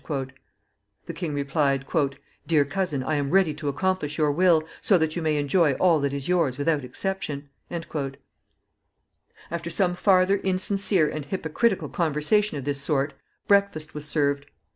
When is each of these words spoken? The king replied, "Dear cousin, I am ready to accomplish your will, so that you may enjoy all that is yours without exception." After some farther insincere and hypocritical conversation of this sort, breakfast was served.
The 1.05 1.13
king 1.13 1.35
replied, 1.35 1.85
"Dear 2.47 2.65
cousin, 2.65 3.03
I 3.03 3.17
am 3.17 3.29
ready 3.29 3.53
to 3.53 3.69
accomplish 3.69 4.17
your 4.17 4.31
will, 4.31 4.63
so 4.81 4.97
that 4.97 5.15
you 5.15 5.21
may 5.21 5.37
enjoy 5.37 5.73
all 5.73 5.99
that 5.99 6.11
is 6.11 6.27
yours 6.27 6.57
without 6.57 6.83
exception." 6.83 7.49
After 9.51 9.69
some 9.69 9.93
farther 9.93 10.37
insincere 10.37 11.07
and 11.07 11.25
hypocritical 11.25 11.89
conversation 11.89 12.57
of 12.57 12.63
this 12.65 12.81
sort, 12.81 13.13
breakfast 13.47 13.93
was 13.93 14.05
served. 14.07 14.47